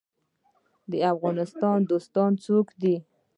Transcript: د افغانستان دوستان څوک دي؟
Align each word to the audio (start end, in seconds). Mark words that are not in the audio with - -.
د 0.91 0.93
افغانستان 1.13 1.77
دوستان 1.91 2.31
څوک 2.45 2.67
دي؟ 2.81 2.95